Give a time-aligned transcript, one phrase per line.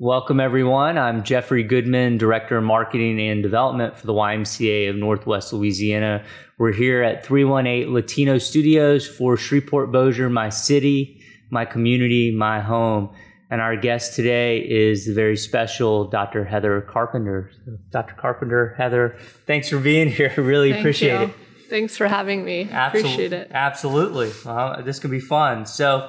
[0.00, 0.96] Welcome, everyone.
[0.96, 6.24] I'm Jeffrey Goodman, Director of Marketing and Development for the YMCA of Northwest Louisiana.
[6.56, 13.10] We're here at 318 Latino Studios for Shreveport Bossier, my city, my community, my home.
[13.50, 16.44] And our guest today is the very special Dr.
[16.44, 17.50] Heather Carpenter.
[17.90, 18.14] Dr.
[18.14, 19.16] Carpenter, Heather,
[19.48, 20.32] thanks for being here.
[20.36, 21.26] really Thank appreciate you.
[21.26, 21.34] it.
[21.68, 22.66] Thanks for having me.
[22.66, 23.50] Absol- Appreciate it.
[23.50, 24.30] Absolutely.
[24.44, 25.66] Well, this could be fun.
[25.66, 26.08] So,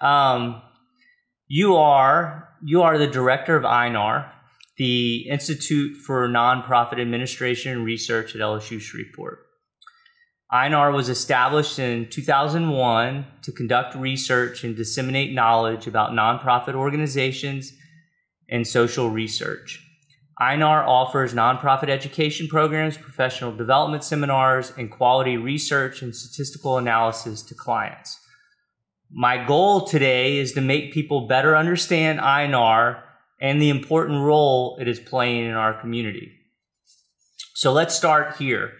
[0.00, 0.60] um,
[1.46, 4.30] you are you are the director of INAR,
[4.76, 9.44] the Institute for Nonprofit Administration and Research at LSU Shreveport.
[10.52, 17.72] INAR was established in 2001 to conduct research and disseminate knowledge about nonprofit organizations
[18.48, 19.84] and social research.
[20.40, 27.54] INAR offers nonprofit education programs, professional development seminars, and quality research and statistical analysis to
[27.54, 28.18] clients.
[29.10, 33.02] My goal today is to make people better understand INAR
[33.40, 36.32] and the important role it is playing in our community.
[37.54, 38.72] So let's start here.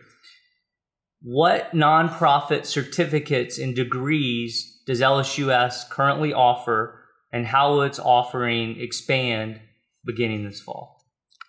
[1.22, 9.60] What nonprofit certificates and degrees does LSUS currently offer, and how will its offering expand
[10.04, 11.02] beginning this fall?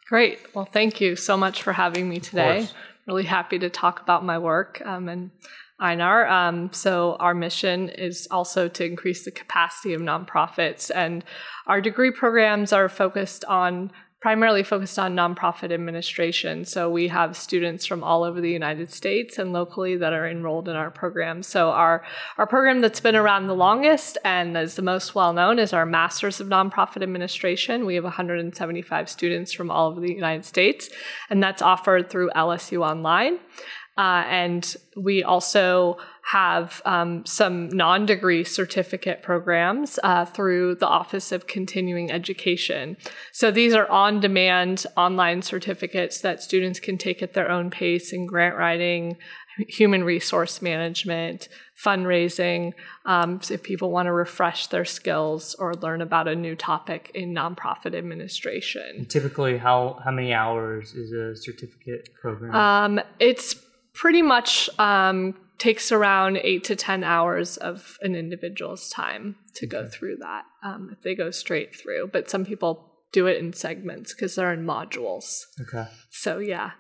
[0.07, 0.39] Great.
[0.55, 2.67] Well, thank you so much for having me today.
[3.05, 5.29] Really happy to talk about my work um, and
[5.81, 6.29] INAR.
[6.29, 11.23] Um, so, our mission is also to increase the capacity of nonprofits, and
[11.67, 16.65] our degree programs are focused on primarily focused on nonprofit administration.
[16.65, 20.67] So we have students from all over the United States and locally that are enrolled
[20.67, 21.41] in our program.
[21.41, 22.03] So our
[22.37, 25.85] our program that's been around the longest and is the most well known is our
[25.85, 27.85] Masters of Nonprofit Administration.
[27.85, 30.89] We have 175 students from all over the United States,
[31.29, 33.39] and that's offered through LSU Online.
[33.99, 35.97] Uh, and we also
[36.31, 42.95] have um, some non degree certificate programs uh, through the Office of Continuing Education.
[43.33, 48.13] So these are on demand online certificates that students can take at their own pace
[48.13, 49.17] in grant writing,
[49.67, 51.49] human resource management,
[51.85, 52.71] fundraising,
[53.05, 57.33] um, if people want to refresh their skills or learn about a new topic in
[57.33, 58.93] nonprofit administration.
[58.95, 62.55] And typically, how, how many hours is a certificate program?
[62.55, 63.55] Um, it's
[63.93, 69.87] pretty much um, takes around eight to 10 hours of an individual's time to go
[69.87, 72.09] through that um, if they go straight through.
[72.11, 75.45] But some people do it in segments because they're in modules.
[75.61, 75.89] okay.
[76.09, 76.71] So, yeah.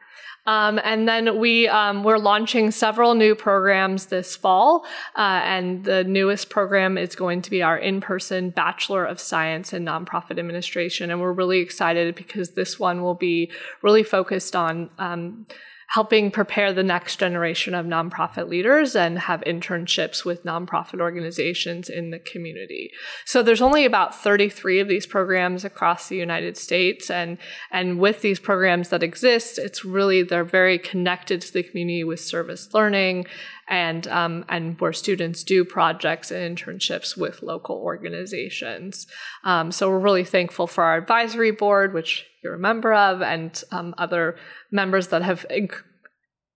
[0.45, 6.03] Um, and then we um, we're launching several new programs this fall, uh, and the
[6.03, 11.21] newest program is going to be our in-person Bachelor of Science in Nonprofit Administration, and
[11.21, 13.51] we're really excited because this one will be
[13.83, 14.89] really focused on.
[14.97, 15.45] Um,
[15.89, 22.11] helping prepare the next generation of nonprofit leaders and have internships with nonprofit organizations in
[22.11, 22.91] the community.
[23.25, 27.39] So there's only about 33 of these programs across the United States and
[27.71, 32.19] and with these programs that exist, it's really they're very connected to the community with
[32.19, 33.25] service learning
[33.67, 39.07] and um, and where students do projects and internships with local organizations.
[39.43, 43.63] Um, so we're really thankful for our advisory board, which you're a member of, and
[43.71, 44.37] um, other
[44.71, 45.83] members that have enc-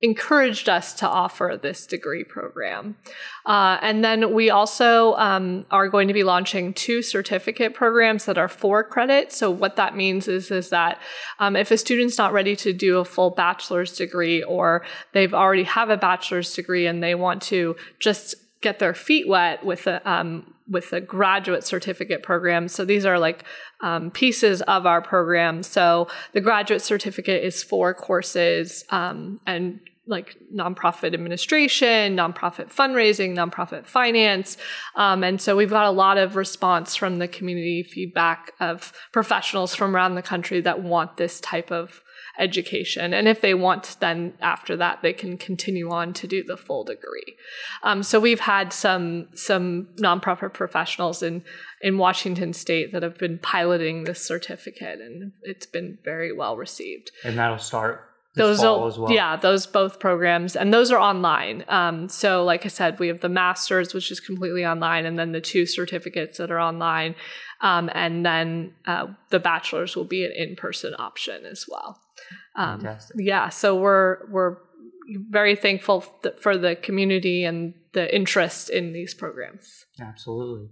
[0.03, 2.97] encouraged us to offer this degree program.
[3.45, 8.37] Uh, and then we also um, are going to be launching two certificate programs that
[8.37, 9.37] are four credits.
[9.37, 11.01] So what that means is is that
[11.39, 14.83] um, if a student's not ready to do a full bachelor's degree or
[15.13, 19.65] they've already have a bachelor's degree and they want to just get their feet wet
[19.65, 22.67] with a um, with a graduate certificate program.
[22.67, 23.43] So these are like
[23.81, 25.63] um, pieces of our program.
[25.63, 33.85] So the graduate certificate is four courses um, and like nonprofit administration, nonprofit fundraising, nonprofit
[33.85, 34.57] finance.
[34.95, 39.73] Um, and so we've got a lot of response from the community feedback of professionals
[39.73, 42.01] from around the country that want this type of
[42.39, 43.13] education.
[43.13, 46.83] And if they want, then after that, they can continue on to do the full
[46.83, 47.35] degree.
[47.83, 51.43] Um, so we've had some some nonprofit professionals in
[51.81, 57.11] in Washington State that have been piloting this certificate, and it's been very well received
[57.23, 59.11] And that'll start those fall well.
[59.11, 63.19] yeah those both programs and those are online um, so like i said we have
[63.21, 67.15] the masters which is completely online and then the two certificates that are online
[67.61, 71.99] um, and then uh, the bachelor's will be an in-person option as well
[72.55, 72.85] um,
[73.17, 74.57] yeah so we're we're
[75.29, 80.69] very thankful th- for the community and the interest in these programs Absolutely.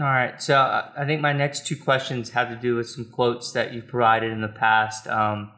[0.00, 0.40] All right.
[0.40, 3.74] So I I think my next two questions have to do with some quotes that
[3.74, 5.06] you've provided in the past.
[5.06, 5.52] Um,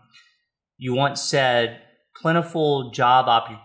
[0.76, 1.80] you once said,
[2.20, 3.62] "Plentiful job op-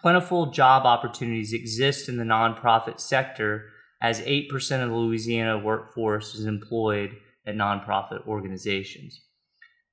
[0.00, 3.70] plentiful job opportunities exist in the nonprofit sector,
[4.02, 7.16] as eight percent of the Louisiana workforce is employed
[7.46, 9.18] at nonprofit organizations.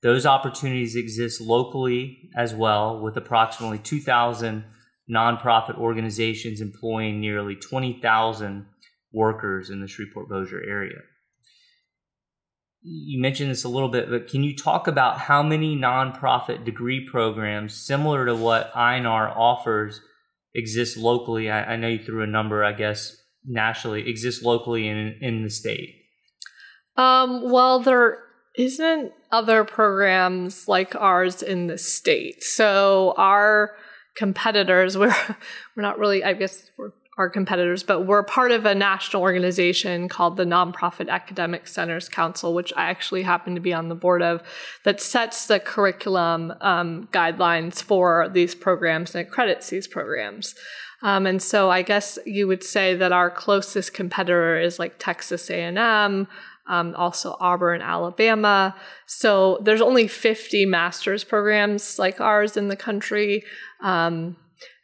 [0.02, 4.64] Those opportunities exist locally as well, with approximately 2,000
[5.10, 8.66] nonprofit organizations employing nearly 20,000
[9.12, 11.00] workers in the Shreveport Bossier area.
[12.82, 17.06] You mentioned this a little bit, but can you talk about how many nonprofit degree
[17.06, 20.00] programs similar to what INAR offers
[20.56, 21.52] exist locally?
[21.52, 25.50] I, I know you threw a number, I guess, nationally, exist locally in, in the
[25.50, 25.96] state.
[26.96, 28.20] Um, well, there
[28.56, 32.44] isn't other programs like ours in the state.
[32.44, 33.76] So our
[34.16, 35.16] competitors, we're
[35.76, 40.08] we're not really, I guess we're our competitors, but we're part of a national organization
[40.08, 44.22] called the Nonprofit Academic Centers Council, which I actually happen to be on the board
[44.22, 44.42] of,
[44.86, 50.56] that sets the curriculum um, guidelines for these programs and accredits these programs.
[51.02, 55.50] Um, and so I guess you would say that our closest competitor is like Texas
[55.50, 56.26] A&M,
[56.70, 58.76] um, also Auburn, Alabama.
[59.08, 63.44] So there's only 50 master's programs like ours in the country.
[63.82, 64.38] Um,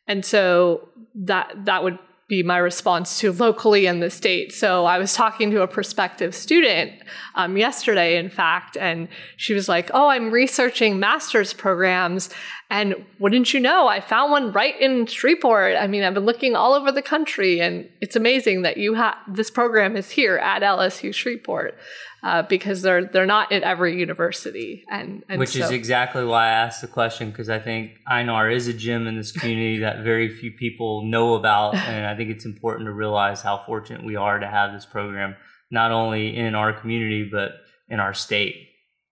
[0.08, 4.52] and so that that would be my response to locally in the state.
[4.52, 6.92] So I was talking to a prospective student
[7.36, 9.08] um, yesterday, in fact, and
[9.38, 12.32] she was like, "Oh, I'm researching master's programs,
[12.72, 15.76] and wouldn't you know, I found one right in Shreveport.
[15.76, 19.18] I mean, I've been looking all over the country, and it's amazing that you have
[19.28, 21.78] this program is here at LSU Shreveport."
[22.26, 25.60] Uh, because they're they're not at every university, and, and which so.
[25.60, 29.16] is exactly why I asked the question because I think INAR is a gym in
[29.16, 33.44] this community that very few people know about, and I think it's important to realize
[33.44, 35.36] how fortunate we are to have this program
[35.70, 37.52] not only in our community but
[37.90, 38.56] in our state.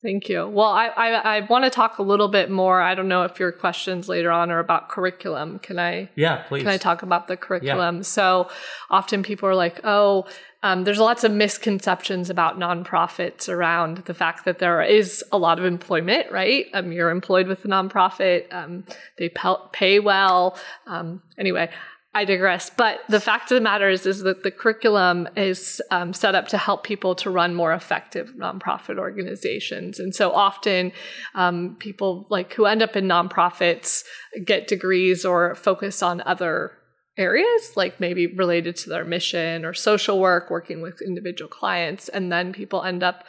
[0.03, 0.45] Thank you.
[0.45, 2.81] Well, I, I, I want to talk a little bit more.
[2.81, 5.59] I don't know if your questions later on are about curriculum.
[5.59, 6.09] Can I?
[6.15, 6.63] Yeah, please.
[6.63, 7.97] Can I talk about the curriculum?
[7.97, 8.01] Yeah.
[8.01, 8.49] So
[8.89, 10.25] often people are like, oh,
[10.61, 15.57] um, there's lots of misconceptions about nonprofits around the fact that there is a lot
[15.57, 16.67] of employment, right?
[16.73, 18.85] Um, you're employed with a nonprofit, um,
[19.17, 19.31] they
[19.71, 20.57] pay well.
[20.85, 21.69] Um, anyway,
[22.15, 22.69] I digress.
[22.69, 26.47] But the fact of the matter is, is that the curriculum is um, set up
[26.49, 29.99] to help people to run more effective nonprofit organizations.
[29.99, 30.91] And so often,
[31.33, 34.03] um, people like who end up in nonprofits
[34.45, 36.73] get degrees or focus on other
[37.17, 42.31] areas, like maybe related to their mission or social work, working with individual clients, and
[42.31, 43.23] then people end up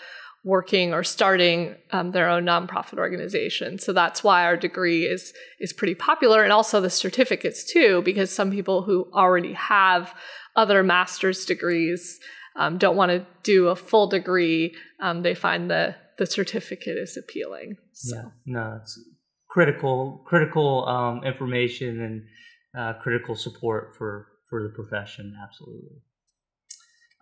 [0.45, 3.79] working or starting um, their own nonprofit organization.
[3.79, 8.31] So that's why our degree is is pretty popular, and also the certificates too, because
[8.31, 10.15] some people who already have
[10.55, 12.21] other master's degrees
[12.57, 14.75] um, don't want to do a full degree.
[15.01, 17.77] Um, they find the the certificate is appealing.
[17.93, 18.17] So.
[18.17, 19.01] Yeah, no, it's
[19.49, 22.23] critical critical um, information and
[22.79, 25.35] uh, critical support for for the profession.
[25.43, 26.03] Absolutely.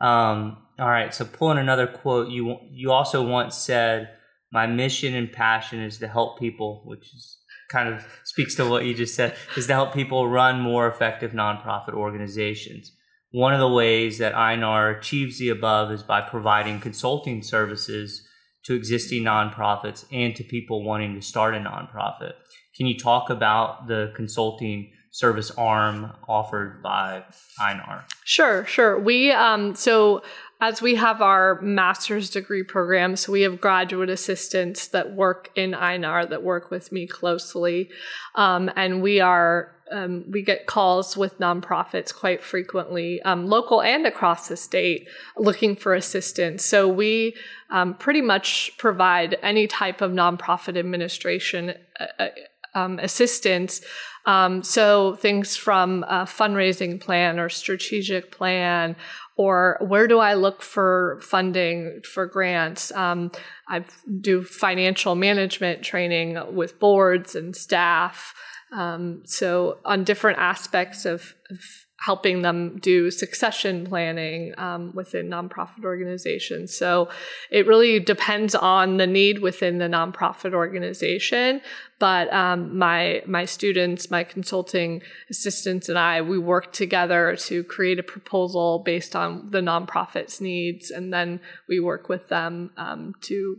[0.03, 1.15] Um, all right.
[1.15, 4.11] So pulling another quote, you you also once said,
[4.51, 7.39] "My mission and passion is to help people," which is
[7.71, 11.33] kind of speaks to what you just said, is to help people run more effective
[11.33, 12.93] nonprofit organizations.
[13.31, 18.27] One of the ways that INAR achieves the above is by providing consulting services
[18.65, 22.35] to existing nonprofits and to people wanting to start a nonprofit.
[22.77, 27.23] Can you talk about the consulting service arm offered by
[27.61, 28.05] INAR?
[28.25, 28.99] Sure, sure.
[28.99, 30.23] We um, so
[30.61, 35.73] as we have our master's degree programs, so we have graduate assistants that work in
[35.73, 37.91] INAR that work with me closely,
[38.35, 44.07] um, and we are um, we get calls with nonprofits quite frequently, um, local and
[44.07, 45.07] across the state,
[45.37, 46.65] looking for assistance.
[46.65, 47.35] So we
[47.69, 52.29] um, pretty much provide any type of nonprofit administration uh, uh
[52.75, 53.81] um, assistance
[54.25, 58.95] um, so things from a fundraising plan or strategic plan,
[59.37, 62.93] or where do I look for funding for grants?
[62.93, 63.33] Um,
[63.69, 63.85] I
[64.21, 68.35] do financial management training with boards and staff.
[68.73, 71.59] Um, so on different aspects of, of
[72.05, 76.77] helping them do succession planning um, within nonprofit organizations.
[76.77, 77.09] So
[77.51, 81.61] it really depends on the need within the nonprofit organization.
[82.01, 88.01] But um, my my students, my consulting assistants, and I, we work together to create
[88.01, 93.59] a proposal based on the nonprofit's needs, and then we work with them um, to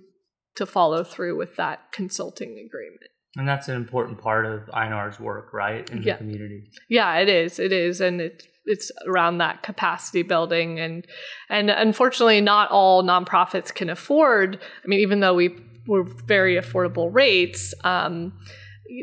[0.55, 3.12] to follow through with that consulting agreement.
[3.35, 6.13] And that's an important part of INAR's work, right, in yeah.
[6.13, 6.69] the community.
[6.87, 7.59] Yeah, it is.
[7.59, 11.05] It is, and it's it's around that capacity building, and
[11.49, 14.59] and unfortunately, not all nonprofits can afford.
[14.83, 17.73] I mean, even though we were very affordable rates.
[17.83, 18.33] Um,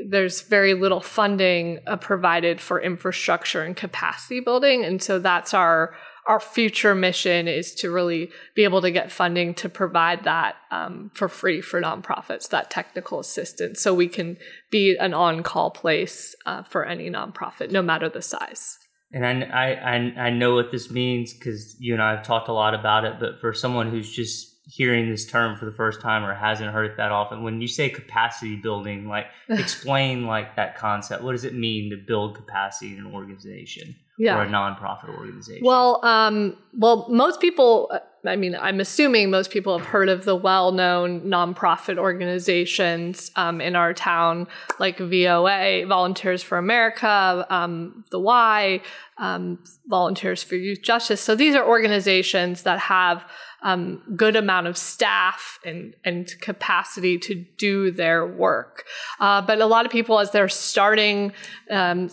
[0.09, 5.95] there's very little funding uh, provided for infrastructure and capacity building, and so that's our
[6.31, 11.11] our future mission is to really be able to get funding to provide that um,
[11.13, 14.37] for free for nonprofits, that technical assistance, so we can
[14.71, 18.79] be an on-call place uh, for any nonprofit, no matter the size.
[19.13, 22.53] And I, I, I know what this means because you and I have talked a
[22.53, 23.15] lot about it.
[23.19, 26.93] But for someone who's just hearing this term for the first time or hasn't heard
[26.93, 31.25] it that often, when you say capacity building, like explain like that concept.
[31.25, 34.39] What does it mean to build capacity in an organization Yeah.
[34.39, 35.65] or a nonprofit organization?
[35.65, 37.91] Well, um, well, most people.
[38.23, 43.75] I mean, I'm assuming most people have heard of the well-known nonprofit organizations um, in
[43.75, 44.47] our town,
[44.79, 48.83] like VOA, Volunteers for America, um, the Y,
[49.17, 51.23] um, Volunteers for Youth Justice.
[51.23, 53.25] So these are organizations that have
[53.63, 58.85] um, good amount of staff and, and capacity to do their work.
[59.19, 61.33] Uh, but a lot of people, as they're starting
[61.71, 62.11] um,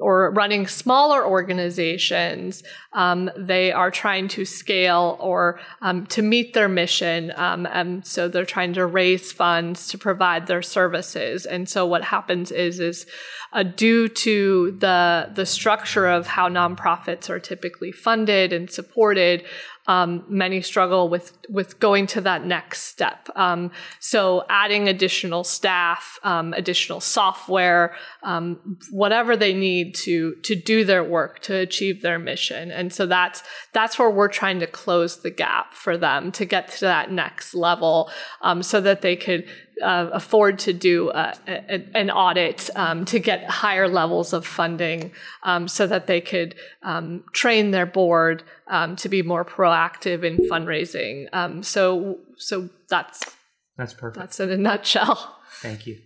[0.00, 2.62] or running smaller organizations,
[2.92, 7.32] um, they are trying to scale or um, to meet their mission.
[7.36, 11.46] Um, and so they're trying to raise funds to provide their services.
[11.46, 13.06] And so what happens is, is
[13.52, 19.44] uh, due to the the structure of how nonprofits are typically funded and supported,
[19.88, 23.28] um, many struggle with with going to that next step.
[23.34, 30.84] Um, so adding additional staff, um, additional software, um, whatever they need to to do
[30.84, 32.70] their work to achieve their mission.
[32.70, 33.42] And so that's
[33.72, 37.54] that's where we're trying to close the gap for them to get to that next
[37.54, 38.10] level,
[38.42, 39.48] um, so that they could
[39.82, 45.12] uh, afford to do uh, a, an audit um, to get higher levels of funding
[45.42, 50.38] um, so that they could um, train their board um, to be more proactive in
[50.48, 51.26] fundraising.
[51.32, 53.36] Um, so, so that's
[53.76, 54.18] that's perfect.
[54.18, 55.36] that's in a nutshell.
[55.60, 55.98] Thank you.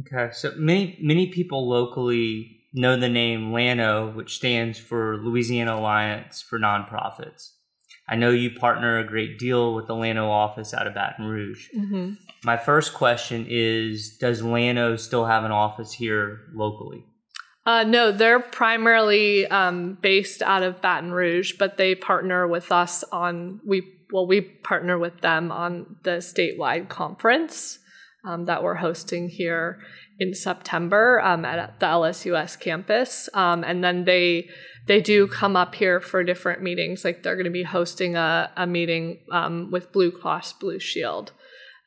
[0.00, 6.42] Okay, so many many people locally know the name LANO, which stands for Louisiana Alliance
[6.42, 7.52] for Nonprofits.
[8.08, 11.68] I know you partner a great deal with the LANO office out of Baton Rouge.
[11.76, 12.14] Mm-hmm.
[12.44, 17.04] My first question is Does LANO still have an office here locally?
[17.64, 23.02] Uh, no, they're primarily um, based out of Baton Rouge, but they partner with us
[23.10, 23.82] on we
[24.12, 27.80] well we partner with them on the statewide conference
[28.26, 29.78] um, that we're hosting here
[30.18, 34.48] in September um, at the LSUS campus, um, and then they
[34.86, 37.04] they do come up here for different meetings.
[37.04, 41.32] Like they're going to be hosting a, a meeting um, with Blue Cross Blue Shield,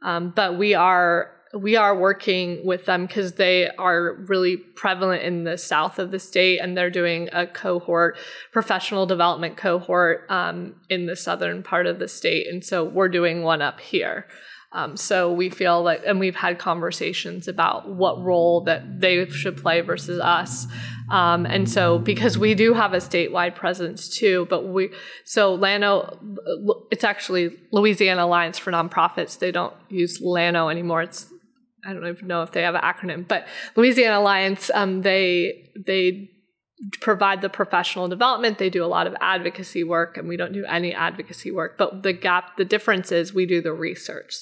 [0.01, 5.43] um, but we are we are working with them because they are really prevalent in
[5.43, 8.17] the south of the state and they're doing a cohort
[8.51, 12.48] professional development cohort um, in the southern part of the state.
[12.48, 14.27] And so we're doing one up here
[14.71, 19.57] um, so we feel like and we've had conversations about what role that they should
[19.57, 20.67] play versus us.
[21.09, 24.91] Um, and so because we do have a statewide presence too but we
[25.25, 26.19] so lano
[26.91, 29.39] it's actually louisiana alliance for nonprofits.
[29.39, 31.01] They don't use lano anymore.
[31.01, 31.27] It's
[31.85, 36.29] I don't even know if they have an acronym, but Louisiana Alliance, um, they they
[37.01, 38.57] provide the professional development.
[38.57, 41.77] They do a lot of advocacy work, and we don't do any advocacy work.
[41.77, 44.36] But the gap, the difference is we do the research.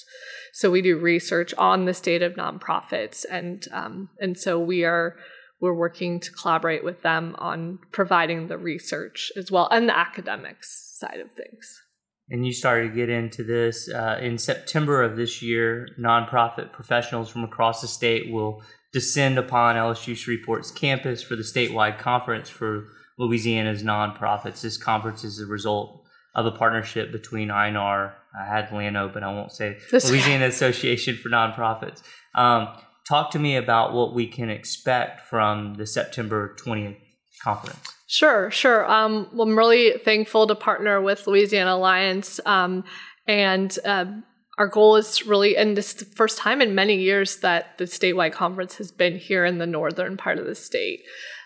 [0.52, 5.16] So we do research on the state of nonprofits, and um, and so we are
[5.60, 10.96] we're working to collaborate with them on providing the research as well and the academics
[10.98, 11.82] side of things
[12.30, 15.88] and you started to get into this uh, in September of this year.
[15.98, 21.98] Nonprofit professionals from across the state will descend upon LSU Shreveport's campus for the statewide
[21.98, 24.60] conference for Louisiana's nonprofits.
[24.60, 26.04] This conference is a result
[26.34, 31.16] of a partnership between INAR, I had Lano, but I won't say This- Louisiana Association
[31.16, 32.02] for Nonprofits.
[32.34, 32.68] Um,
[33.08, 36.96] talk to me about what we can expect from the September 20th
[37.42, 37.94] conference.
[38.06, 38.90] Sure, sure.
[38.90, 42.84] Um, well, I'm really thankful to partner with Louisiana Alliance, um,
[43.26, 44.06] and uh,
[44.58, 47.84] our goal is really, and this is the first time in many years that the
[47.84, 51.00] statewide conference has been here in the northern part of the state,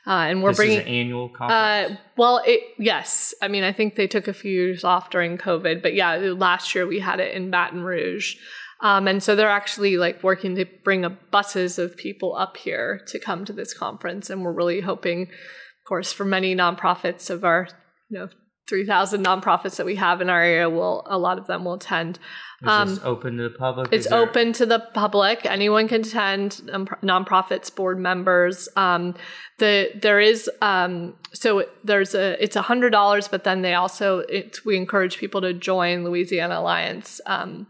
[0.06, 0.78] uh, and we're this bringing.
[0.78, 1.52] is an annual conference.
[1.52, 3.34] Uh, well, it, yes.
[3.40, 6.74] I mean, I think they took a few years off during COVID, but yeah, last
[6.74, 8.36] year we had it in Baton Rouge.
[8.82, 13.00] Um, and so they're actually like working to bring up buses of people up here
[13.06, 14.28] to come to this conference.
[14.28, 17.68] And we're really hoping, of course, for many nonprofits of our,
[18.08, 18.28] you know,
[18.68, 22.18] 3,000 nonprofits that we have in our area will, a lot of them will attend.
[22.62, 23.88] is um, this open to the public?
[23.92, 25.44] It's there- open to the public.
[25.44, 26.62] Anyone can attend.
[26.72, 28.68] Um, nonprofits board members.
[28.76, 29.14] Um,
[29.58, 34.20] the there is um, so there's a it's a hundred dollars, but then they also
[34.20, 37.20] it's, we encourage people to join Louisiana Alliance.
[37.26, 37.66] Um,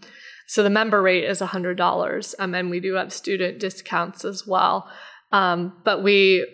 [0.46, 4.25] so the member rate is a hundred dollars, um, and we do have student discounts
[4.25, 4.90] as well.
[5.32, 6.46] Um, but we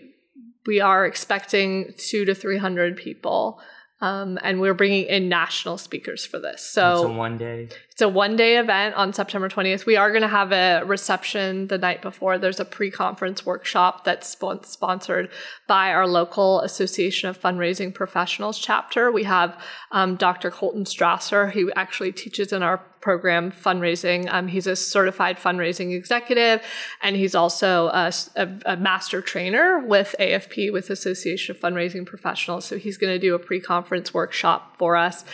[0.69, 3.61] we are expecting two to 300 people.
[4.01, 6.63] Um, and we're bringing in national speakers for this.
[6.63, 7.69] So It's a one day.
[7.99, 9.85] It's a one day event on September 20th.
[9.85, 12.39] We are going to have a reception the night before.
[12.39, 15.29] There's a pre conference workshop that's spon- sponsored
[15.67, 19.11] by our local Association of Fundraising Professionals chapter.
[19.11, 20.49] We have um, Dr.
[20.53, 24.29] Colton Strawser, who actually teaches in our program fundraising.
[24.33, 26.63] Um, he's a certified fundraising executive,
[27.03, 32.65] and he's also a, a, a master trainer with AFP, with Association of Fundraising Professionals.
[32.65, 35.25] So he's going to do a pre conference workshop for us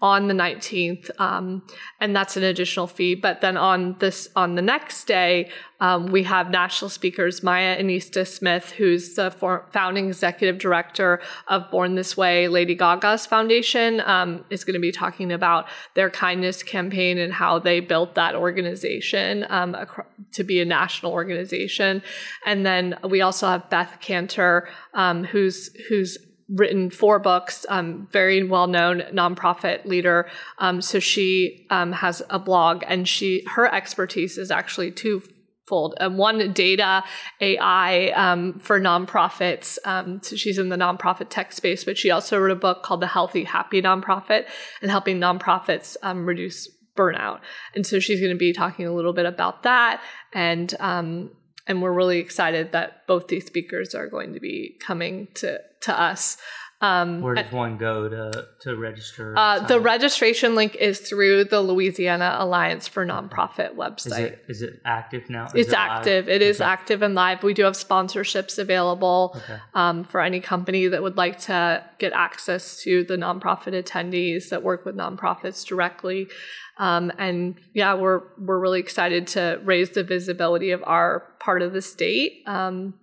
[0.00, 1.62] on the 19th um,
[2.00, 3.14] and that's an additional fee.
[3.14, 5.50] But then on this on the next day
[5.80, 11.70] um, we have national speakers Maya Enista Smith who's the for, founding executive director of
[11.70, 16.62] born this way lady gaga's foundation um, is going to be talking about their kindness
[16.62, 19.76] campaign and how they built that organization um,
[20.32, 22.02] to be a national organization.
[22.46, 26.18] And then we also have Beth Kanter um, who's who's
[26.52, 30.28] written four books, um, very well known nonprofit leader.
[30.58, 35.94] Um, so she um, has a blog, and she her expertise is actually twofold.
[36.00, 37.02] Um, one, data
[37.40, 39.78] AI um, for nonprofits.
[39.84, 43.00] Um, so she's in the nonprofit tech space, but she also wrote a book called
[43.00, 44.46] The Healthy Happy Nonprofit
[44.82, 47.40] and helping nonprofits um, reduce burnout.
[47.74, 50.74] And so she's going to be talking a little bit about that and
[51.66, 56.00] and we're really excited that both these speakers are going to be coming to to
[56.00, 56.36] us.
[56.82, 59.34] Um, Where does one go to to register?
[59.38, 64.06] uh, the registration link is through the Louisiana Alliance for Nonprofit website.
[64.06, 65.44] is it is it active now?
[65.46, 65.90] Is it's it live?
[65.90, 66.28] active.
[66.28, 66.68] It is Okay.
[66.68, 67.44] active and live.
[67.44, 69.58] We do have sponsorships available Okay.
[69.74, 74.64] um, for any company that would like to get access to the nonprofit attendees that
[74.64, 76.26] work with nonprofits directly.
[76.78, 81.72] Um, and yeah, we're we're really excited to raise the visibility of our part of
[81.74, 82.42] the state.
[82.46, 82.94] Um,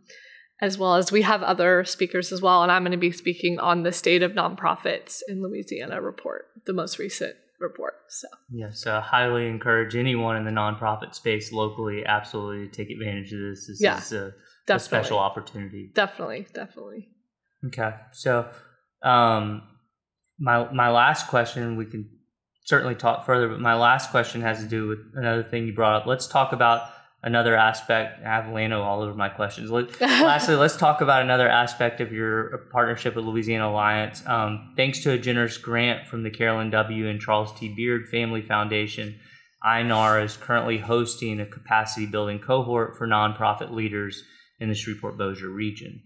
[0.61, 3.59] as well as we have other speakers as well, and I'm going to be speaking
[3.59, 7.93] on the state of nonprofits in Louisiana report, the most recent report.
[8.09, 12.89] So yeah, so I highly encourage anyone in the nonprofit space locally absolutely to take
[12.89, 13.67] advantage of this.
[13.67, 14.33] This Yeah, is a,
[14.69, 15.91] a special opportunity.
[15.93, 17.09] definitely, definitely.
[17.65, 18.49] Okay, so
[19.03, 19.63] um,
[20.39, 22.09] my my last question we can
[22.65, 26.01] certainly talk further, but my last question has to do with another thing you brought
[26.01, 26.07] up.
[26.07, 26.89] Let's talk about
[27.21, 28.21] another aspect.
[28.25, 29.69] I have Lano all over my questions.
[29.69, 34.23] Let, lastly, let's talk about another aspect of your partnership with Louisiana Alliance.
[34.25, 37.07] Um, thanks to a generous grant from the Carolyn W.
[37.07, 37.73] and Charles T.
[37.75, 39.19] Beard Family Foundation,
[39.65, 44.23] INAR is currently hosting a capacity building cohort for nonprofit leaders
[44.59, 46.01] in the Shreveport Bossier region.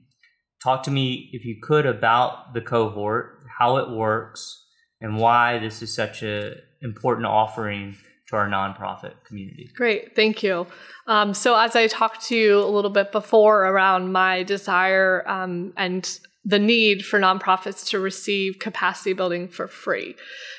[0.63, 4.65] Talk to me, if you could, about the cohort, how it works,
[5.01, 9.69] and why this is such an important offering to our nonprofit community.
[9.75, 10.67] Great, thank you.
[11.07, 15.73] Um, so, as I talked to you a little bit before around my desire um,
[15.75, 20.15] and the need for nonprofits to receive capacity building for free.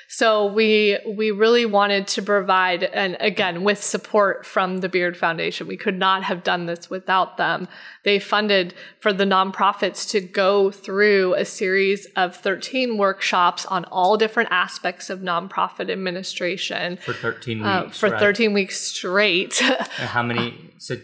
[0.09, 5.67] So we we really wanted to provide and again with support from the Beard Foundation.
[5.67, 7.69] We could not have done this without them.
[8.05, 14.17] They funded for the nonprofits to go through a series of 13 workshops on all
[14.17, 17.67] different aspects of nonprofit administration For 13 weeks.
[17.69, 18.21] uh, for right?
[18.21, 19.61] 13 weeks straight.
[19.63, 20.71] And how many?
[20.79, 20.97] So,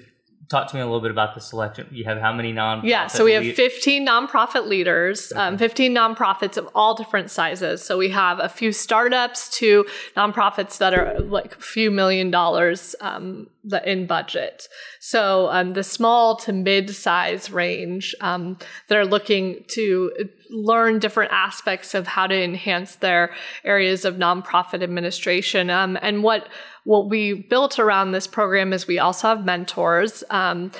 [0.51, 1.87] talk to me a little bit about the selection.
[1.93, 2.89] You have how many nonprofit?
[2.89, 7.83] Yeah, so we have lead- 15 nonprofit leaders, um, 15 nonprofits of all different sizes.
[7.83, 9.87] So we have a few startups to
[10.17, 13.49] nonprofits that are like a few million dollars um,
[13.85, 14.69] in budget.
[14.99, 18.59] So um, the small to mid size range um,
[18.89, 20.11] that are looking to
[20.51, 23.33] learn different aspects of how to enhance their
[23.65, 25.71] areas of nonprofit administration.
[25.71, 26.49] Um, and what
[26.85, 30.25] what we built around this program is we also have mentors.
[30.31, 30.73] Um,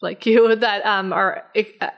[0.00, 1.44] like you that um, are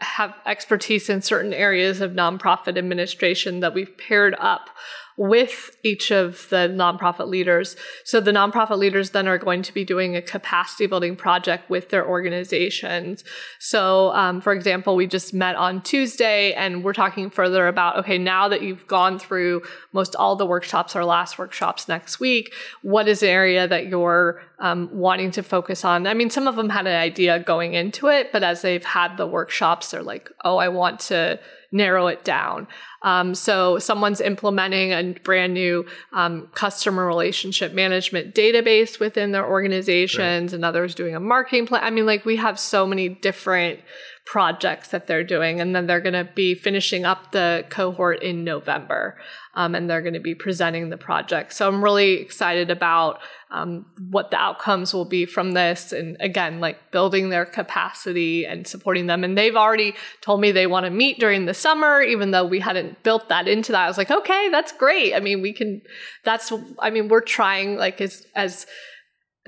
[0.01, 4.70] have expertise in certain areas of nonprofit administration that we've paired up
[5.16, 7.77] with each of the nonprofit leaders.
[8.05, 11.90] So the nonprofit leaders then are going to be doing a capacity building project with
[11.90, 13.25] their organizations.
[13.59, 18.18] So, um, for example, we just met on Tuesday and we're talking further about okay,
[18.18, 23.09] now that you've gone through most all the workshops, our last workshops next week, what
[23.09, 26.07] is an area that you're um, wanting to focus on?
[26.07, 29.16] I mean, some of them had an idea going into it, but as they've had
[29.16, 31.38] the workshops, they're like, oh, I want to
[31.72, 32.66] narrow it down.
[33.02, 40.52] Um, so someone's implementing a brand new um, customer relationship management database within their organizations,
[40.52, 40.56] right.
[40.56, 41.83] and others doing a marketing plan.
[41.83, 43.80] I mean, like we have so many different
[44.26, 45.61] projects that they're doing.
[45.61, 49.18] And then they're going to be finishing up the cohort in November.
[49.54, 51.52] Um, and they're going to be presenting the project.
[51.52, 55.90] So I'm really excited about um, what the outcomes will be from this.
[55.92, 59.24] And again, like building their capacity and supporting them.
[59.24, 62.61] And they've already told me they want to meet during the summer, even though we
[62.61, 63.85] hadn't built that into that.
[63.85, 65.14] I was like, okay, that's great.
[65.14, 65.83] I mean, we can,
[66.22, 68.66] that's, I mean, we're trying like as, as,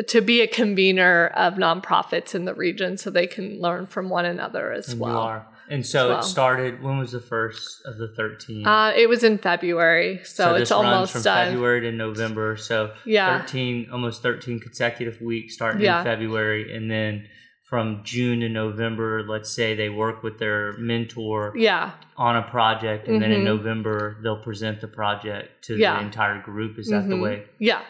[0.09, 4.25] to be a convener of nonprofits in the region so they can learn from one
[4.25, 5.13] another as And well.
[5.13, 5.47] you are.
[5.69, 6.19] And so well.
[6.21, 6.83] it started.
[6.83, 8.67] When was the first of the thirteen?
[8.67, 11.49] Uh, it was in February, so, this it's almost from done.
[11.49, 12.57] February to November.
[12.57, 13.39] So Yeah.
[13.41, 15.99] thirteen, almost thirteen consecutive weeks starting Yeah.
[16.01, 17.27] in February, and then
[17.65, 23.09] from June to November, let's say they work with their mentor Yeah, on a project,
[23.09, 23.45] and then in Mhm.
[23.45, 25.97] November they'll present the project to Yeah.
[25.99, 26.79] the entire group.
[26.79, 27.23] Is that the Mhm.
[27.23, 27.43] way?
[27.59, 27.81] yeah.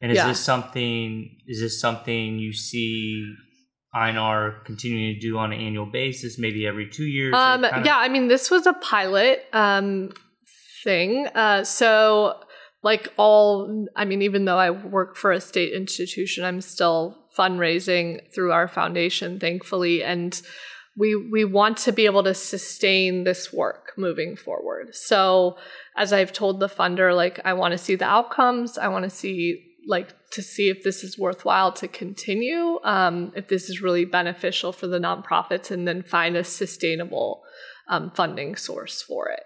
[0.00, 0.28] And is Yeah.
[0.28, 1.38] this something?
[1.46, 3.32] Is this something you see
[3.94, 7.34] INAR continuing to do on an annual basis, maybe every two years?
[7.34, 10.12] Um, kind of- yeah, I mean, this was a pilot um,
[10.84, 11.28] thing.
[11.34, 12.40] Uh, so,
[12.82, 18.20] like all, I mean, even though I work for a state institution, I'm still fundraising
[18.34, 20.40] through our foundation, thankfully, and
[20.98, 24.94] we we want to be able to sustain this work moving forward.
[24.94, 25.56] So,
[25.96, 28.78] as I've told the funder, like I want to see the outcomes.
[28.78, 33.48] I want to see like to see if this is worthwhile to continue, um, if
[33.48, 37.42] this is really beneficial for the nonprofits, and then find a sustainable
[37.88, 39.44] um, funding source for it.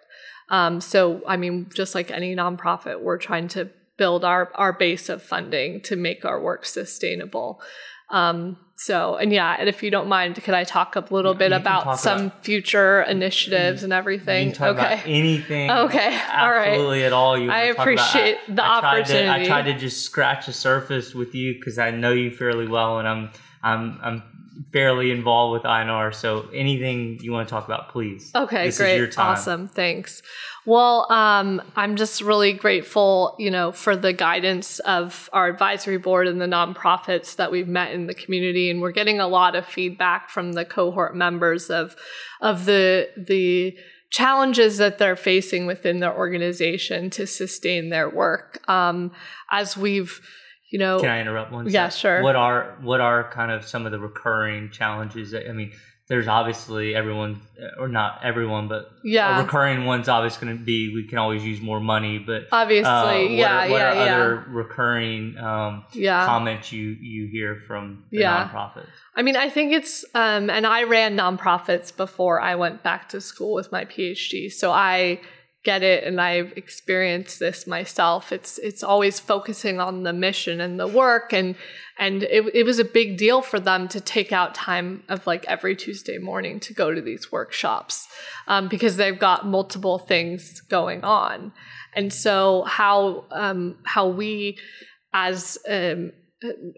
[0.49, 5.11] Um, so, I mean, just like any nonprofit, we're trying to build our our base
[5.11, 7.61] of funding to make our work sustainable.
[8.11, 11.53] Um, so, and yeah, and if you don't mind, could I talk a little bit
[11.53, 14.51] about some about- future initiatives and everything?
[14.53, 14.71] okay.
[14.71, 15.71] about anything.
[15.71, 16.69] Okay, all right.
[16.69, 17.37] Absolutely at all.
[17.39, 17.83] You I wanna talk about.
[17.83, 19.47] appreciate the I tried to- I opportunity.
[19.47, 23.07] tried to just scratch the surface with you because I know you fairly well, and
[23.07, 23.31] I'm
[23.63, 24.23] I'm I'm
[24.73, 26.15] fairly involved with INAR.
[26.15, 28.31] So anything you want to talk about, please.
[28.35, 29.19] Okay, This is great.
[29.19, 29.69] Awesome.
[29.69, 30.23] Thanks.
[30.67, 36.29] Well, um, I'm just really grateful, you know, for the guidance of our advisory board
[36.29, 38.71] and the nonprofits that we've met in the community.
[38.71, 41.97] And we're getting a lot of feedback from the cohort members of
[42.41, 43.77] of the the
[44.11, 48.61] challenges that they're facing within their organization to sustain their work.
[48.69, 49.13] Um,
[49.53, 50.21] as we've,
[50.71, 51.69] you know, Can I interrupt one?
[51.69, 52.01] Yeah, sec?
[52.01, 52.23] sure.
[52.23, 55.33] What are what are kind of some of the recurring challenges?
[55.33, 55.73] That, I mean,
[56.09, 57.41] there's obviously everyone,
[57.79, 59.39] or not everyone, but Yeah.
[59.39, 62.91] a recurring one's obviously going to be we can always use more money, but obviously,
[62.91, 66.27] uh, what yeah, are, what yeah, are yeah, other recurring um, yeah.
[66.27, 68.49] comments you you hear from the Yeah.
[68.49, 68.89] nonprofits?
[69.15, 73.21] I mean, I think it's, um, and I ran nonprofits before I went back to
[73.21, 75.21] school with my PhD, so I
[75.63, 78.33] get it, and I've experienced this myself.
[78.33, 81.55] It's it's always focusing on the mission and the work, and
[81.99, 85.45] and it, it was a big deal for them to take out time of like
[85.47, 88.09] every Tuesday morning to go to these workshops
[88.47, 91.53] um, because they've got multiple things going on,
[91.95, 94.59] and so how um, how we
[95.13, 96.13] as um,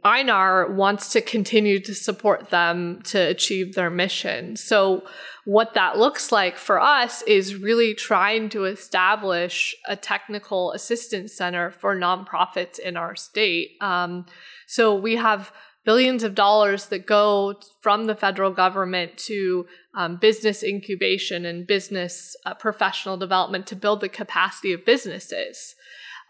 [0.05, 4.57] INAR wants to continue to support them to achieve their mission.
[4.57, 5.05] So,
[5.45, 11.71] what that looks like for us is really trying to establish a technical assistance center
[11.71, 13.77] for nonprofits in our state.
[13.81, 14.27] Um,
[14.67, 15.53] so, we have
[15.85, 22.35] billions of dollars that go from the federal government to um, business incubation and business
[22.47, 25.75] uh, professional development to build the capacity of businesses.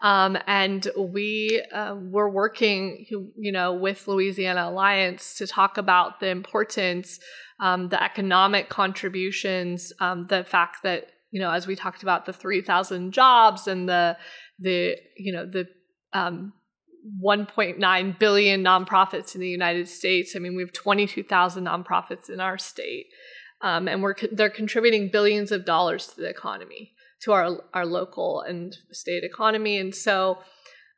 [0.03, 6.27] Um, and we uh, were working, you know, with Louisiana Alliance to talk about the
[6.27, 7.19] importance,
[7.61, 12.33] um, the economic contributions, um, the fact that you know, as we talked about the
[12.33, 14.17] three thousand jobs and the
[14.59, 15.67] the you know the
[16.11, 16.53] um,
[17.21, 20.35] 1.9 billion nonprofits in the United States.
[20.35, 23.07] I mean, we have 22,000 nonprofits in our state,
[23.61, 28.41] um, and we're they're contributing billions of dollars to the economy to our our local
[28.41, 30.39] and state economy, and so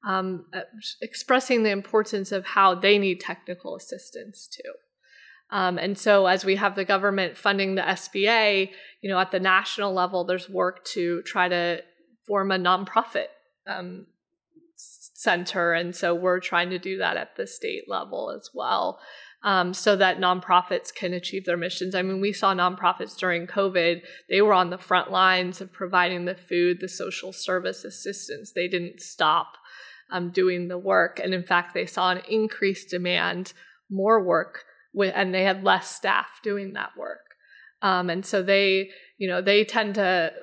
[0.07, 0.61] um, uh,
[1.01, 4.71] expressing the importance of how they need technical assistance too.
[5.51, 9.39] Um, and so, as we have the government funding the SBA, you know, at the
[9.39, 11.81] national level, there's work to try to
[12.27, 13.27] form a nonprofit
[13.67, 14.07] um,
[14.75, 18.99] center, and so we're trying to do that at the state level as well
[19.45, 21.93] um, so that nonprofits can achieve their missions.
[21.93, 26.25] I mean, we saw nonprofits during COVID, they were on the front lines of providing
[26.25, 28.51] the food, the social service assistance.
[28.51, 29.53] They didn't stop
[30.11, 31.21] um, doing the work.
[31.23, 33.53] And in fact, they saw an increased demand,
[33.87, 34.63] more work,
[34.95, 37.19] with, and they had less staff doing that work.
[37.83, 40.33] Um, and so they, you know, they tend to,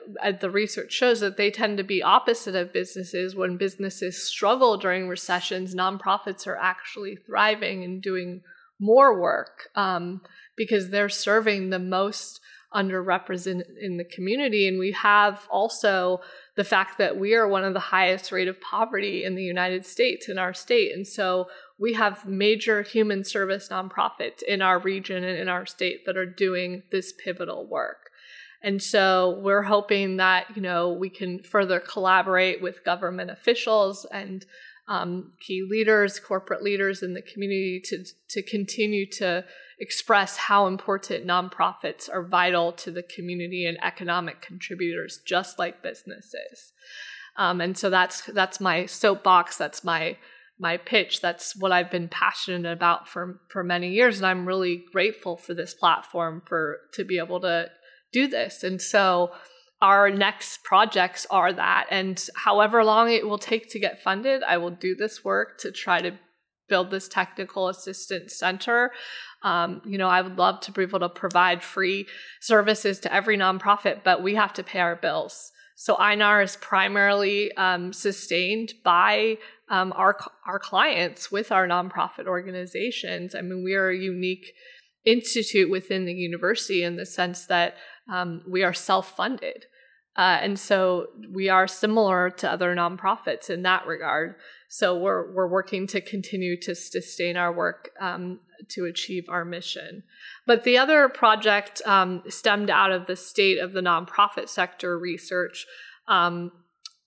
[0.41, 3.35] the research shows that they tend to be opposite of businesses.
[3.35, 8.43] When businesses struggle during recessions, nonprofits are actually thriving and doing
[8.83, 10.21] more work um,
[10.57, 12.41] because they're serving the most
[12.75, 14.67] underrepresented in the community.
[14.67, 16.21] And we have also
[16.57, 19.87] the fact that we are one of the highest rate of poverty in the United
[19.87, 20.93] States in our state.
[20.93, 26.05] And so we have major human service nonprofits in our region and in our state
[26.07, 28.11] that are doing this pivotal work.
[28.63, 34.47] And so we're hoping that, you know, we can further collaborate with government officials and
[34.89, 39.45] um, key leaders, corporate leaders in the community to, to continue to
[39.79, 46.73] express how important nonprofits are vital to the community and economic contributors, just like businesses.
[47.37, 49.57] Um, and so that's that's my soapbox.
[49.57, 50.19] That's my
[50.59, 51.21] my pitch.
[51.21, 55.55] That's what I've been passionate about for for many years, and I'm really grateful for
[55.55, 57.71] this platform for to be able to
[58.13, 58.63] do this.
[58.63, 59.33] And so
[59.83, 61.87] our next projects are that.
[61.91, 65.73] And however long it will take to get funded, I will do this work to
[65.73, 66.13] try to
[66.69, 68.93] build this technical assistance center.
[69.43, 72.07] Um, you know, I would love to be able to provide free
[72.41, 75.51] services to every nonprofit, but we have to pay our bills.
[75.75, 80.17] So INAR is primarily um, sustained by um, our
[80.47, 83.35] our clients with our nonprofit organizations.
[83.35, 84.53] I mean, we are a unique
[85.05, 87.75] institute within the university in the sense that
[88.09, 89.67] um, we are self funded.
[90.17, 94.35] Uh, and so we are similar to other nonprofits in that regard.
[94.69, 100.03] So we're we're working to continue to sustain our work um, to achieve our mission.
[100.47, 105.67] But the other project um, stemmed out of the state of the nonprofit sector research
[106.09, 106.53] um,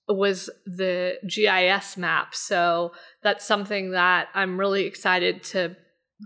[0.08, 2.34] was the GIS map.
[2.34, 5.76] So that's something that I'm really excited to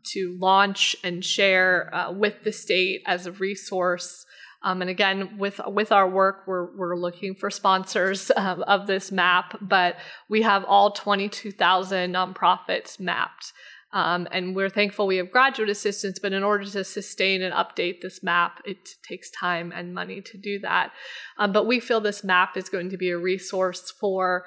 [0.06, 4.26] to launch and share uh, with the state as a resource
[4.62, 9.12] um, and again, with with our work, we're we're looking for sponsors um, of this
[9.12, 9.96] map, but
[10.28, 13.54] we have all 22,000 nonprofits mapped.
[13.92, 18.02] Um, and we're thankful we have graduate assistance, but in order to sustain and update
[18.02, 20.92] this map, it takes time and money to do that.
[21.40, 24.46] Um, but we feel this map is going to be a resource for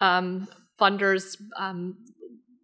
[0.00, 0.48] um,
[0.80, 1.98] funders, um,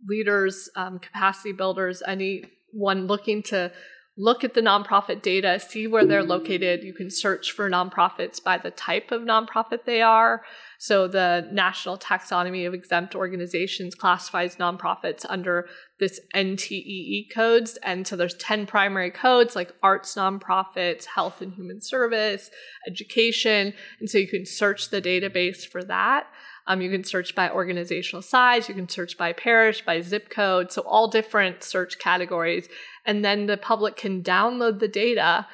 [0.09, 0.71] leaders,
[1.03, 3.71] capacity builders, anyone looking to
[4.17, 6.85] look at the nonprofit data, see where they're located.
[6.85, 10.43] You can search for nonprofits by the type of nonprofit they are.
[10.79, 15.67] So the National Taxonomy of Exempt Organizations classifies nonprofits under
[15.99, 17.77] this NTEE codes.
[17.83, 22.51] And so there's 10 primary codes like arts nonprofits, health and human service,
[22.87, 23.75] education.
[23.99, 26.29] And so you can search the database for that.
[26.67, 30.73] Um, you can search by organizational size, you can search by parish, by zip code,
[30.73, 32.69] so all different search categories
[33.05, 35.47] and then the public can download the data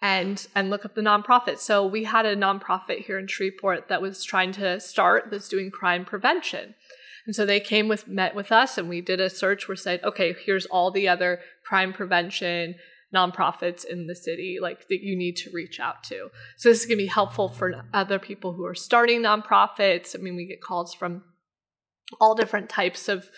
[0.00, 1.58] and and look up the nonprofit.
[1.58, 5.70] So we had a nonprofit here in Shreveport that was trying to start that's doing
[5.70, 6.74] crime prevention.
[7.26, 9.68] And so they came with met with us and we did a search.
[9.68, 12.76] We said, okay, here's all the other crime prevention
[13.14, 16.28] nonprofits in the city like that you need to reach out to.
[16.56, 20.14] So this is going to be helpful for other people who are starting nonprofits.
[20.14, 21.24] I mean, we get calls from
[22.20, 23.28] all different types of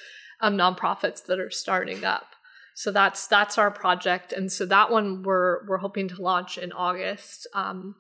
[0.40, 2.29] um, nonprofits that are starting up.
[2.74, 6.72] So that's that's our project, and so that one we're we're hoping to launch in
[6.72, 7.46] August.
[7.54, 7.96] Um,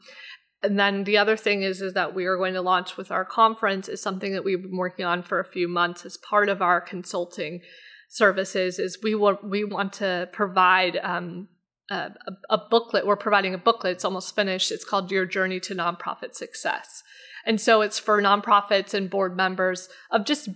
[0.62, 3.24] and then the other thing is is that we are going to launch with our
[3.24, 6.62] conference is something that we've been working on for a few months as part of
[6.62, 7.60] our consulting
[8.08, 8.78] services.
[8.78, 10.98] Is we want we want to provide.
[11.02, 11.48] Um,
[11.92, 12.12] a,
[12.50, 13.04] a, booklet.
[13.04, 13.94] We're providing a booklet.
[13.94, 14.70] It's almost finished.
[14.70, 17.02] It's called Your Journey to Nonprofit Success.
[17.44, 20.48] And so it's for nonprofits and board members of just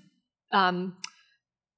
[0.52, 0.96] um,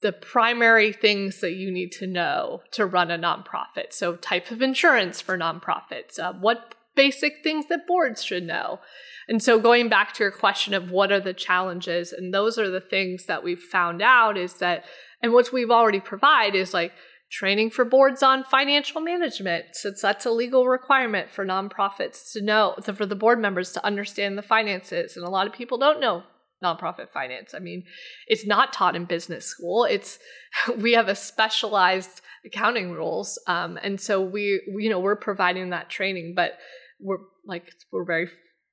[0.07, 3.91] the primary things that you need to know to run a nonprofit.
[3.91, 8.79] So, type of insurance for nonprofits, uh, what basic things that boards should know.
[9.27, 12.71] And so, going back to your question of what are the challenges, and those are
[12.71, 14.85] the things that we've found out is that,
[15.21, 16.93] and what we've already provide is like
[17.29, 22.77] training for boards on financial management, since that's a legal requirement for nonprofits to know,
[22.81, 25.17] for the board members to understand the finances.
[25.17, 26.23] And a lot of people don't know
[26.63, 27.55] nonprofit finance.
[27.55, 27.85] I mean,
[28.27, 29.85] it's not taught in business school.
[29.85, 30.19] It's
[30.79, 35.71] we have a specialized accounting rules, um, and so we, we, you know, we're providing
[35.71, 36.53] that training, but
[37.01, 38.29] we're like we're very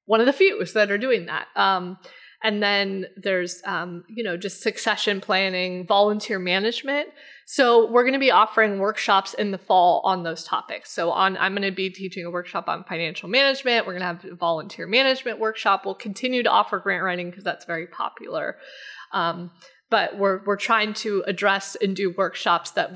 [0.06, 1.48] one of the few that are doing that.
[1.56, 1.98] Um,
[2.44, 7.10] and then there's um, you know just succession planning, volunteer management.
[7.46, 10.92] So we're going to be offering workshops in the fall on those topics.
[10.92, 13.86] So on I'm going to be teaching a workshop on financial management.
[13.86, 15.84] We're going to have a volunteer management workshop.
[15.86, 18.58] We'll continue to offer grant writing because that's very popular.
[19.12, 19.52] Um,
[19.90, 22.92] but we're we're trying to address and do workshops that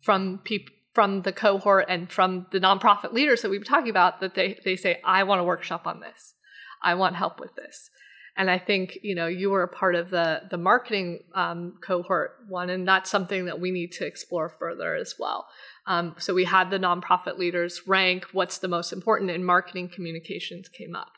[0.00, 4.20] from people from the cohort and from the nonprofit leaders that we've been talking about
[4.20, 6.34] that they, they say, I want a workshop on this.
[6.82, 7.90] I want help with this.
[8.36, 12.36] And I think you know you were a part of the the marketing um, cohort
[12.48, 15.46] one, and that's something that we need to explore further as well.
[15.86, 20.68] Um, so we had the nonprofit leaders rank what's the most important, and marketing communications
[20.68, 21.12] came up.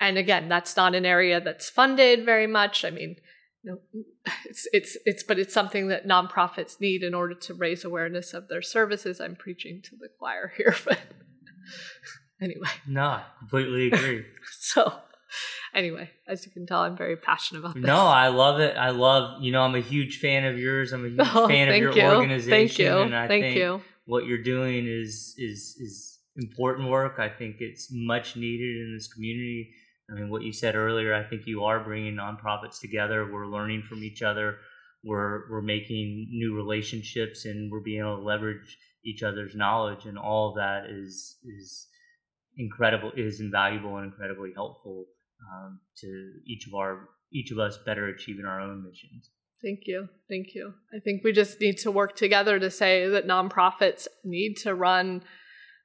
[0.00, 2.84] And again, that's not an area that's funded very much.
[2.84, 3.16] I mean,
[3.62, 4.02] you know,
[4.46, 8.48] it's it's it's but it's something that nonprofits need in order to raise awareness of
[8.48, 9.20] their services.
[9.20, 11.00] I'm preaching to the choir here, but
[12.40, 12.68] anyway.
[12.86, 14.24] No, I completely agree.
[14.58, 15.00] so
[15.78, 17.84] anyway, as you can tell, I'm very passionate about this.
[17.84, 18.76] No, I love it.
[18.76, 20.92] I love, you know, I'm a huge fan of yours.
[20.92, 22.02] I'm a huge Oh, fan of your you.
[22.02, 22.50] organization.
[22.50, 22.98] Thank you.
[22.98, 23.80] And I Thank think you.
[24.04, 27.18] what you're doing is is is important work.
[27.18, 29.70] I think it's much needed in this community.
[30.10, 33.30] I mean, what you said earlier, I think you are bringing nonprofits together.
[33.30, 34.56] We're learning from each other.
[35.04, 40.18] We're we're making new relationships, and we're being able to leverage each other's knowledge, and
[40.18, 41.86] all of that is is
[42.56, 45.04] incredible, is invaluable, and incredibly helpful
[45.52, 49.30] um, to each of our each of us better achieving our own missions.
[49.62, 50.08] Thank you.
[50.28, 50.72] Thank you.
[50.94, 55.22] I think we just need to work together to say that nonprofits need to run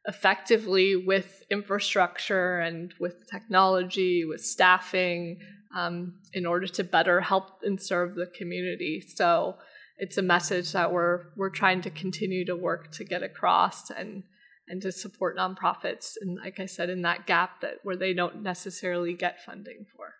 [0.05, 5.39] effectively with infrastructure and with technology, with staffing,
[5.75, 9.01] um, in order to better help and serve the community.
[9.15, 9.57] So
[9.97, 14.23] it's a message that we're we're trying to continue to work to get across and
[14.67, 18.41] and to support nonprofits and like I said in that gap that where they don't
[18.41, 20.13] necessarily get funding for.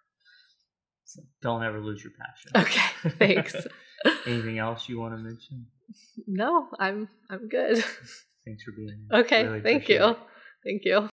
[1.05, 2.51] So don't ever lose your passion.
[2.55, 3.55] Okay, thanks.
[4.25, 5.67] Anything else you want to mention?
[6.27, 7.83] no, I'm I'm good.
[8.45, 9.19] Thanks for being here.
[9.21, 10.03] Okay, Really thank you.
[10.03, 10.17] it.
[10.65, 11.09] Thank you.